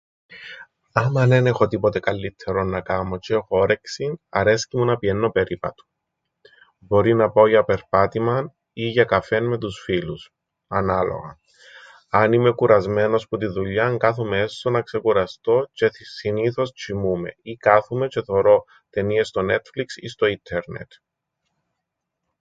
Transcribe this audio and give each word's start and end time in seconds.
Άμαν 0.93 1.31
εν 1.31 1.45
έχω 1.47 1.67
τίποτε 1.67 1.99
καλλύττερον 1.99 2.69
να 2.69 2.81
κάμω 2.81 3.15
τζ̆αι 3.17 3.35
έχω 3.35 3.57
όρεξην, 3.59 4.17
αρέσκει 4.29 4.77
μου 4.77 4.85
να 4.85 4.97
πηαίννω 4.97 5.29
περίπατον. 5.31 5.85
Μπορεί 6.77 7.13
να 7.15 7.29
πάω 7.31 7.47
για 7.47 7.63
περπάτημαν 7.63 8.55
ή 8.73 8.87
για 8.87 9.03
καφέν 9.05 9.45
με 9.45 9.57
τους 9.57 9.79
φίλους 9.79 10.29
μου, 10.31 10.77
ανάλογα. 10.77 11.37
Αν 12.09 12.33
είμαι 12.33 12.51
κουρασμένος 12.51 13.27
που 13.27 13.37
την 13.37 13.53
δουλειάν, 13.53 13.97
κάθουμαι 13.97 14.39
έσσω 14.39 14.69
να 14.69 14.81
ξεκουραστώ 14.81 15.69
τζ̆αι 15.73 15.89
συνήθως 15.91 16.71
τζ̆οιμούμαι 16.73 17.33
ή 17.41 17.55
κάθουμαι 17.55 18.07
τζ̆αι 18.09 18.23
θωρώ 18.23 18.63
ταινίες 18.89 19.27
στο 19.27 19.41
Netflix 19.41 19.85
ή 19.95 20.07
στο 20.07 20.25
ίττερνετ. 20.25 20.91